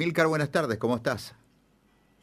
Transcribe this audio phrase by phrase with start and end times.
[0.00, 1.34] Amílcar, buenas tardes, ¿cómo estás?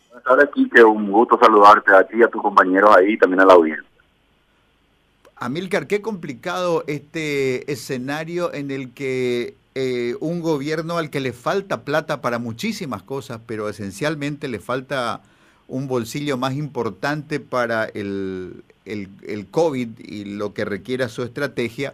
[0.10, 3.46] Buenas tardes, Quique, un gusto saludarte a ti, a tus compañeros ahí y también a
[3.46, 3.88] la audiencia.
[5.36, 11.84] Amílcar, qué complicado este escenario en el que eh, un gobierno al que le falta
[11.84, 15.22] plata para muchísimas cosas, pero esencialmente le falta
[15.68, 21.94] un bolsillo más importante para el, el, COVID y lo que requiera su estrategia,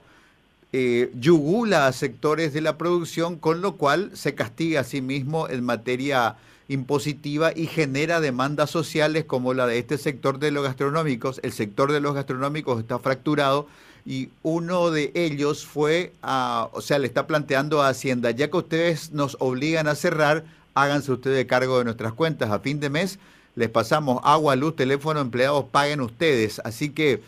[0.75, 5.47] eh, yugula a sectores de la producción, con lo cual se castiga a sí mismo
[5.47, 6.35] en materia
[6.67, 11.39] impositiva y genera demandas sociales como la de este sector de los gastronómicos.
[11.43, 13.67] El sector de los gastronómicos está fracturado
[14.03, 18.57] y uno de ellos fue a, o sea, le está planteando a Hacienda, ya que
[18.57, 20.43] ustedes nos obligan a cerrar,
[20.73, 23.19] háganse ustedes cargo de nuestras cuentas a fin de mes,
[23.55, 26.59] les pasamos agua, luz, teléfono, empleados, paguen ustedes.
[26.65, 27.21] Así que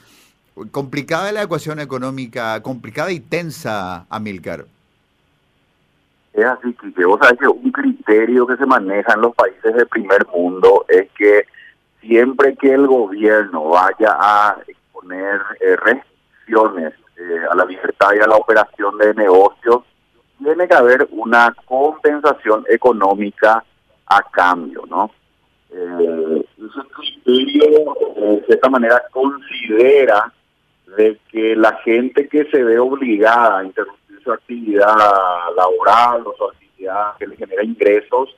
[0.72, 4.66] complicada la ecuación económica, complicada y tensa, Amilcar.
[6.34, 9.88] Es así, que vos sabés que un criterio que se maneja en los países del
[9.88, 11.46] primer mundo es que
[12.02, 18.28] siempre que el gobierno vaya a exponer eh, restricciones eh, a la libertad y a
[18.28, 19.84] la operación de negocios,
[20.38, 23.64] tiene que haber una compensación económica
[24.08, 25.12] a cambio, ¿no?
[25.72, 30.32] Eh, ese criterio, de cierta manera, considera
[30.98, 34.96] de que la gente que se ve obligada a interrumpir su actividad
[35.56, 38.36] laboral o su actividad que le genera ingresos,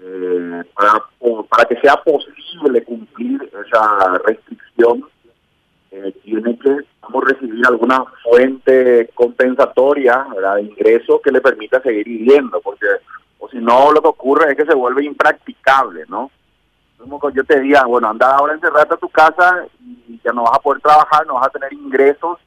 [0.00, 1.04] eh, para,
[1.48, 5.04] para que sea posible cumplir esa restricción,
[5.90, 6.76] eh, tiene que
[7.24, 12.86] recibir alguna fuente compensatoria de ingresos que le permita seguir viviendo, porque
[13.38, 16.30] o si no lo que ocurre es que se vuelve impracticable, ¿no?
[16.98, 20.54] Como yo te diga, bueno, anda ahora encerrate a tu casa y ya no vas
[20.54, 22.38] a poder trabajar, no vas a tener ingresos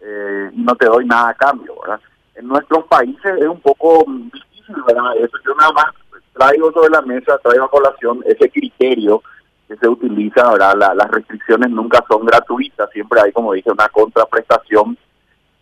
[0.00, 2.00] eh, y no te doy nada a cambio, ¿verdad?
[2.34, 5.16] En nuestros países es un poco difícil, ¿verdad?
[5.16, 5.86] Eso yo nada más
[6.32, 9.22] traigo sobre la mesa, traigo a colación ese criterio
[9.68, 10.94] que se utiliza, ¿verdad?
[10.96, 14.96] las restricciones nunca son gratuitas, siempre hay, como dije, una contraprestación,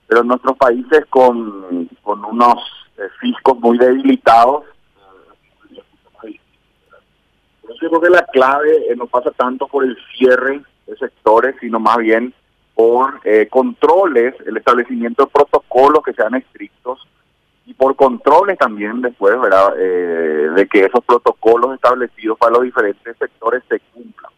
[0.07, 2.55] pero en nuestros países con, con unos
[2.97, 4.65] eh, fiscos muy debilitados,
[7.81, 10.63] yo creo que la clave eh, no pasa tanto por el cierre
[10.97, 12.33] sectores, sino más bien
[12.75, 17.07] por eh, controles, el establecimiento de protocolos que sean estrictos
[17.67, 23.17] y por controles también después, ¿verdad?, eh, de que esos protocolos establecidos para los diferentes
[23.17, 24.31] sectores se cumplan.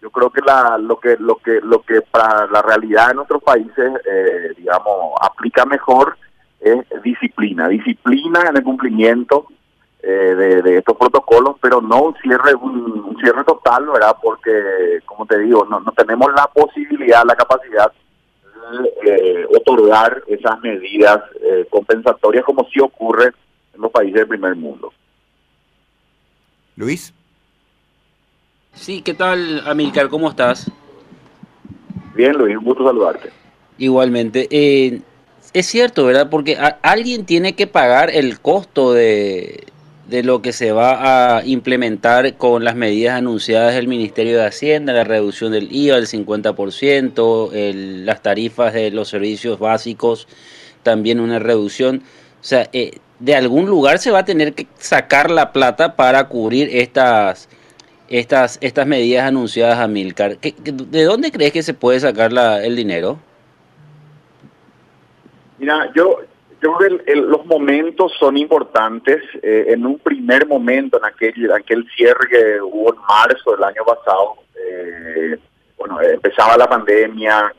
[0.00, 3.42] Yo creo que la, lo que lo que lo que para la realidad de nuestros
[3.42, 6.16] países, eh, digamos, aplica mejor
[6.60, 9.46] es disciplina, disciplina en el cumplimiento
[10.02, 14.16] eh, de, estos protocolos, pero no un cierre un, cierre total, ¿verdad?
[14.22, 17.92] Porque, como te digo, no, no tenemos la posibilidad, la capacidad
[19.04, 23.34] de eh, otorgar esas medidas eh, compensatorias como sí ocurre
[23.74, 24.90] en los países del primer mundo.
[26.76, 27.12] Luis.
[28.72, 30.08] Sí, ¿qué tal, Amilcar?
[30.08, 30.70] ¿Cómo estás?
[32.14, 33.30] Bien, Luis, un gusto saludarte.
[33.76, 34.48] Igualmente.
[35.52, 36.30] es cierto, ¿verdad?
[36.30, 39.69] Porque alguien tiene que pagar el costo de,
[40.10, 44.92] de lo que se va a implementar con las medidas anunciadas del Ministerio de Hacienda,
[44.92, 50.26] la reducción del IVA del 50%, el, las tarifas de los servicios básicos,
[50.82, 52.02] también una reducción.
[52.40, 56.26] O sea, eh, de algún lugar se va a tener que sacar la plata para
[56.26, 57.48] cubrir estas,
[58.08, 60.38] estas, estas medidas anunciadas a Milcar.
[60.38, 63.20] ¿De dónde crees que se puede sacar la, el dinero?
[65.58, 66.18] Mira, yo,
[66.62, 69.22] yo creo que los momentos son importantes.
[69.42, 73.84] Eh, en un primer momento, en aquel, aquel cierre que hubo en marzo del año
[73.84, 75.38] pasado, eh,
[75.78, 77.54] bueno, empezaba la pandemia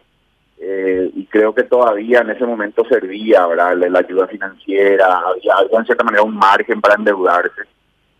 [0.60, 3.76] eh, y creo que todavía en ese momento servía, ¿verdad?
[3.76, 7.64] La, ayuda financiera, había en cierta manera un margen para endeudarse.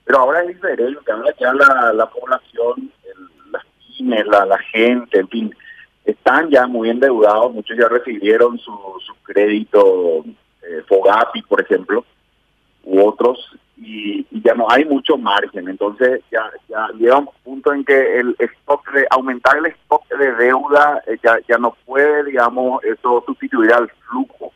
[0.04, 2.92] Pero ahora es diferente, ahora ya la, la población,
[3.52, 3.64] las
[3.98, 5.56] pymes, la, la gente, en fin,
[6.04, 8.72] están ya muy endeudados, muchos ya recibieron su,
[9.06, 10.26] su crédito
[10.64, 12.06] eh, Fogapi, por ejemplo,
[12.84, 13.40] u otros,
[13.78, 15.68] y, ya no hay mucho margen.
[15.68, 20.34] Entonces ya, ya llega un punto en que el stock de, aumentar el stock de
[20.36, 24.52] deuda eh, ya, ya no puede, digamos, eso sustituir al flujo.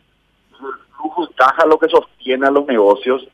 [0.52, 3.28] el flujo de lo que sostiene a los negocios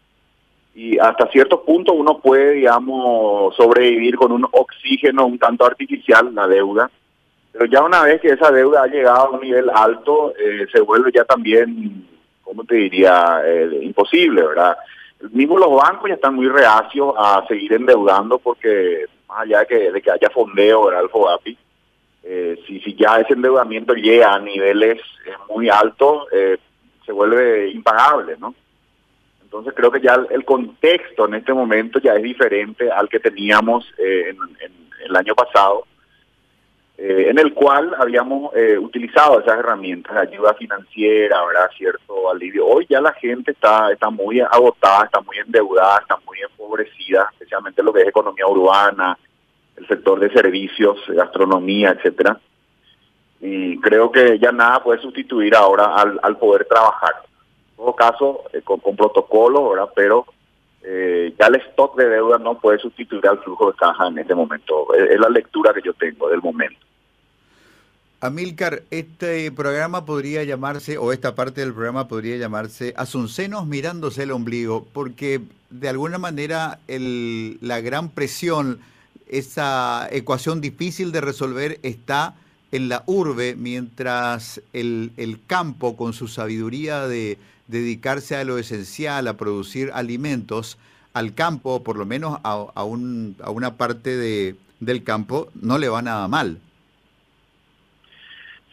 [0.74, 6.48] y hasta cierto punto uno puede, digamos, sobrevivir con un oxígeno un tanto artificial, la
[6.48, 6.90] deuda.
[7.52, 10.80] Pero ya una vez que esa deuda ha llegado a un nivel alto, eh, se
[10.80, 12.08] vuelve ya también
[12.44, 13.42] ¿cómo te diría?
[13.46, 14.78] Eh, imposible, ¿verdad?
[15.32, 19.92] Mismo los bancos ya están muy reacios a seguir endeudando porque más allá de que,
[19.92, 21.04] de que haya fondeo, ¿verdad?
[21.04, 21.58] El
[22.24, 26.28] eh, si, si ya ese endeudamiento llega a niveles eh, muy altos,
[27.06, 28.54] se vuelve impagable, ¿no?
[29.52, 33.86] Entonces creo que ya el, contexto en este momento ya es diferente al que teníamos
[33.98, 34.72] eh, en,
[35.06, 35.86] el año pasado,
[36.98, 42.68] eh, en el cual habíamos eh, utilizado esas herramientas de ayuda financiera, habrá cierto alivio.
[42.68, 47.82] Hoy ya la gente está, está muy agotada, está muy endeudada, está muy empobrecida, especialmente
[47.82, 49.18] lo que es economía urbana,
[49.78, 52.40] el sector de servicios, gastronomía, etcétera.
[53.40, 57.14] Y creo que ya nada puede sustituir ahora al, al poder trabajar.
[57.72, 59.90] En todo caso, eh, con, con protocolo, ¿verdad?
[59.96, 60.26] pero
[60.84, 64.36] eh, ya el stock de deuda no puede sustituir al flujo de caja en este
[64.36, 64.94] momento.
[64.94, 66.80] Es, la lectura que yo tengo del momento.
[68.20, 74.32] Amilcar, este programa podría llamarse, o esta parte del programa podría llamarse Asuncenos mirándose el
[74.32, 75.42] ombligo, porque
[75.72, 78.80] de alguna manera la gran presión
[79.32, 82.36] esa ecuación difícil de resolver está
[82.72, 87.38] en la urbe, mientras el, campo, con su sabiduría de
[87.72, 90.78] dedicarse a lo esencial, a producir alimentos,
[91.14, 95.90] al campo, por lo menos a, un, a una parte de, del campo, no le
[95.90, 96.60] va nada mal.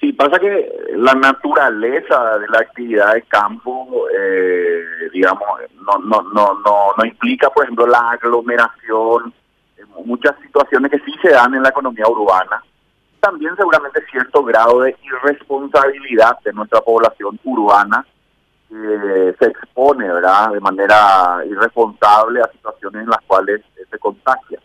[0.00, 5.48] Sí, pasa que la naturaleza de la actividad de campo, eh, digamos,
[5.80, 9.32] no, no, no, no, no implica, por ejemplo, la aglomeración
[10.04, 12.62] muchas situaciones que sí se dan en la economía urbana,
[13.20, 18.04] también seguramente cierto grado de irresponsabilidad de nuestra población urbana
[18.68, 20.52] que se expone ¿verdad?
[20.52, 24.60] de manera irresponsable a situaciones en las cuales se contagia.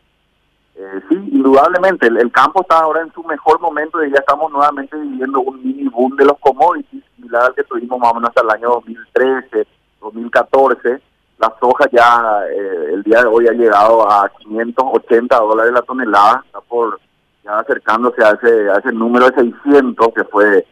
[0.75, 4.97] Eh, sí, indudablemente, el, campo está ahora en su mejor momento y ya estamos nuevamente
[4.97, 8.41] viviendo un mini boom de los commodities, similar al que tuvimos más o menos hasta
[8.41, 9.67] el año 2013,
[10.01, 11.01] 2014
[11.44, 16.44] la soja ya eh, el día de hoy ha llegado a 580 dólares la tonelada,
[16.45, 16.99] está por
[17.44, 20.65] ya acercándose a ese, a ese número de 600 que fue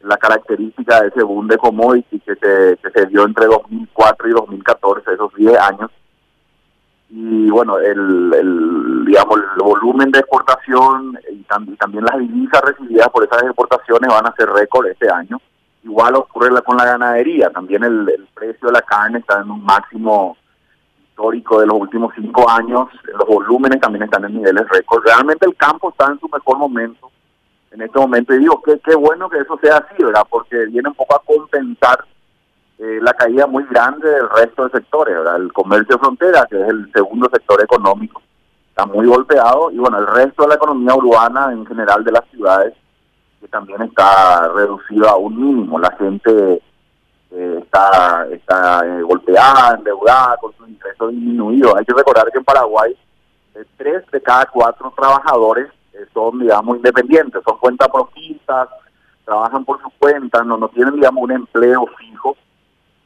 [0.00, 4.32] la característica de ese boom de commodity que se, que se dio entre 2004 y
[4.32, 5.90] 2014, esos 10 años.
[7.10, 13.24] Y bueno, el, el digamos el volumen de exportación y también las divisas recibidas por
[13.24, 15.40] esas exportaciones van a ser récord este año.
[15.82, 20.36] Igual ocurre con la ganadería, también el, precio de la carne está en un máximo
[21.08, 25.02] histórico de los últimos cinco años, los volúmenes también están en niveles récord.
[25.04, 27.10] Realmente el campo está en su mejor momento
[27.70, 30.26] en este momento y digo que qué bueno que eso sea así, ¿verdad?
[30.28, 32.04] Porque viene un poco a compensar
[32.78, 35.36] eh, la caída muy grande del resto de sectores, ¿verdad?
[35.36, 38.22] El comercio de frontera, que es el segundo sector económico,
[38.70, 42.24] está muy golpeado y bueno, el resto de la economía urbana en general de las
[42.30, 42.74] ciudades
[43.40, 45.78] que también está reducido a un mínimo.
[45.78, 46.62] La gente
[47.30, 51.74] eh, está, está eh, golpeada, endeudada, con sus ingresos disminuidos.
[51.76, 52.96] Hay que recordar que en Paraguay
[53.54, 55.68] eh, tres de cada cuatro trabajadores
[56.12, 58.68] son, digamos, independientes, son cuentapropistas,
[59.24, 62.36] trabajan por su cuenta, no, no tienen, digamos, un empleo fijo.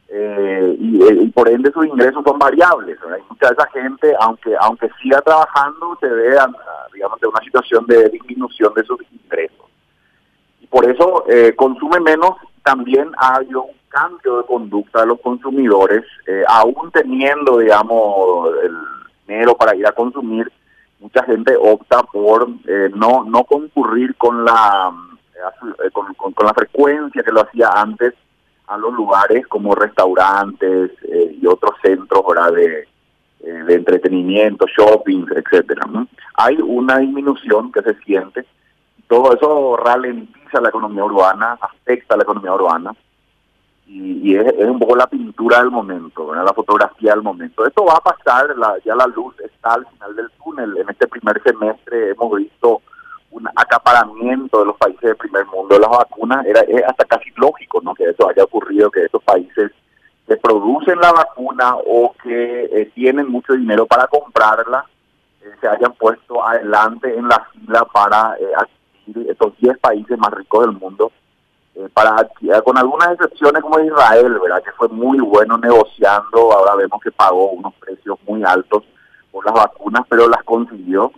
[0.09, 2.97] y, por ende sus ingresos son variables.
[3.03, 6.37] Hay mucha de esa gente, aunque aunque siga trabajando, se ve,
[6.93, 9.63] digamos, de una situación de disminución de sus ingresos
[10.73, 12.31] por eso eh, consume menos,
[12.63, 18.75] también ha habido un cambio de conducta de los consumidores, eh, aún teniendo, digamos, el
[19.27, 20.51] dinero para ir a consumir,
[21.03, 24.91] mucha gente opta por eh, no no concurrir con la
[25.91, 28.13] con, la frecuencia que lo hacía antes
[28.67, 32.23] a los lugares como restaurantes y otros centros
[32.53, 32.87] de,
[33.41, 35.85] de entretenimiento, shopping, etcétera.
[36.35, 38.45] Hay una disminución que se siente.
[39.07, 42.95] Todo eso ralentiza la economía urbana, afecta a la economía urbana
[43.85, 47.65] y, es, un poco la pintura del momento, la fotografía del momento.
[47.65, 50.77] Esto va a pasar, ya la luz está al final del túnel.
[50.77, 52.81] En este primer semestre hemos visto
[53.31, 56.45] un acaparamiento de los países del primer mundo de las vacunas.
[56.45, 57.93] Era es hasta casi lógico ¿no?
[57.93, 59.71] que eso haya ocurrido, que estos países
[60.27, 64.85] que producen la vacuna o que eh, tienen mucho dinero para comprarla
[65.41, 70.65] eh, se hayan puesto adelante en la fila para eh, estos 10 países más ricos
[70.65, 71.11] del mundo,
[71.75, 72.29] eh, para
[72.63, 74.61] con algunas excepciones como Israel, ¿verdad?
[74.63, 78.83] que fue muy bueno negociando, ahora vemos que pagó unos precios muy altos
[79.31, 81.11] por las vacunas, pero las consiguió.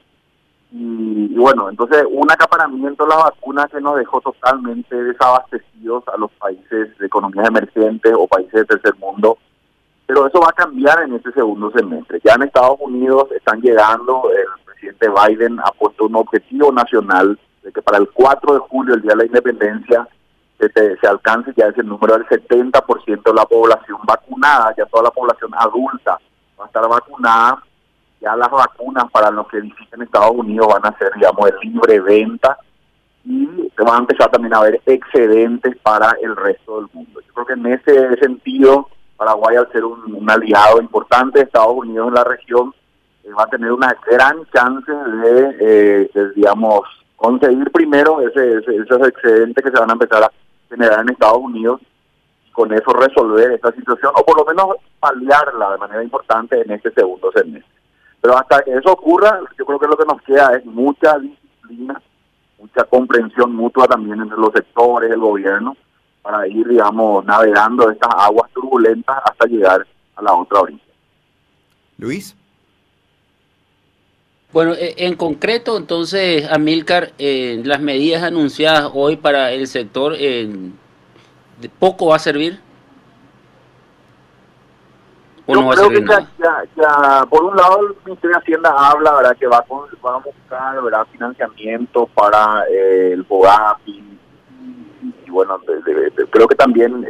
[0.72, 6.32] Y, bueno, entonces un acaparamiento de las vacunas que nos dejó totalmente desabastecidos a los
[6.32, 9.38] países de economías emergentes o países de tercer mundo,
[10.06, 12.22] pero eso va a cambiar en este segundo semestre.
[12.24, 17.72] Ya en Estados Unidos están llegando, el presidente Biden ha puesto un objetivo nacional de
[17.72, 20.08] que para el 4 de julio, el Día de la Independencia,
[20.60, 25.12] se, se alcance ya ese número del 70% de la población vacunada, ya toda la
[25.12, 26.18] población adulta
[26.60, 27.64] va a estar vacunada,
[28.22, 32.00] ya las vacunas para los que visiten Estados Unidos van a ser, digamos, de libre
[32.00, 32.58] venta
[33.26, 37.20] y se van a empezar también a haber excedentes para el resto del mundo.
[37.22, 42.10] Yo creo que en ese sentido Paraguay, al ser un, aliado importante de Estados Unidos
[42.10, 42.74] en la región,
[43.24, 46.82] eh, va a tener una gran chance de, eh, digamos,
[47.16, 50.32] conseguir primero ese, ese, esos excedentes que se van a empezar a
[50.70, 51.82] generar en Estados Unidos
[52.52, 56.92] con eso resolver esta situación o por lo menos paliarla de manera importante en este
[56.92, 57.76] segundo semestre.
[58.22, 62.02] Pero hasta que eso ocurra, yo creo que lo que nos queda es mucha disciplina,
[62.58, 65.76] mucha comprensión mutua también entre los sectores, el gobierno,
[66.22, 70.82] para ir, digamos, navegando estas aguas turbulentas hasta llegar a la otra orilla.
[71.98, 72.36] Luis.
[74.56, 80.50] Bueno, e, en concreto, entonces, Amílcar, eh, las medidas anunciadas hoy para el sector, eh,
[81.78, 82.62] ¿poco va a servir?
[85.46, 86.32] ¿O no va a servir nada?
[86.78, 91.06] Ya, por un lado, el Ministerio de Hacienda habla, ¿verdad?, que va, a buscar, ¿verdad?,
[91.12, 94.20] financiamiento para eh, el BOGAPI,
[95.26, 95.60] y bueno,
[96.30, 97.06] creo que también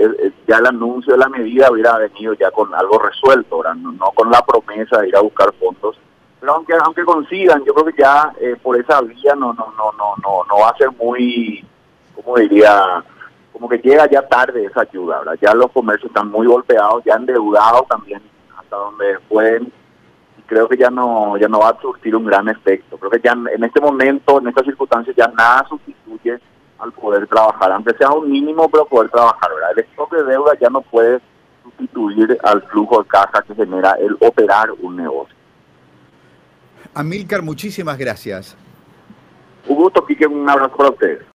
[0.48, 3.76] ya el anuncio de la medida hubiera venido ya con algo resuelto, ¿verdad?
[3.76, 5.96] No, con la promesa de ir a buscar fondos.
[6.40, 9.92] Pero aunque aunque consigan, yo creo que ya eh, por esa vía no no no
[9.94, 11.66] no no no va a ser muy,
[12.16, 13.04] ¿cómo diría?
[13.52, 15.38] Como que llega ya tarde esa ayuda, ¿verdad?
[15.42, 18.22] Ya los comercios están muy golpeados, ya endeudados también
[18.58, 19.72] hasta donde pueden
[20.46, 22.98] creo que ya no ya no va a surtir un gran efecto.
[22.98, 26.40] Creo que ya en este momento, en estas circunstancias, ya nada sustituye
[26.80, 29.50] al poder trabajar, aunque sea un mínimo, pero poder trabajar.
[29.54, 29.72] ¿verdad?
[29.76, 31.20] El stock de deuda ya no puede
[31.64, 35.36] sustituir al flujo de caja que genera el operar un negocio.
[36.96, 38.56] Amílcar, muchísimas gracias.
[39.68, 41.26] Un gusto, Quique, un abrazo para ustedes.